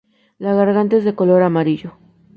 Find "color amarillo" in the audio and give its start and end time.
1.13-1.93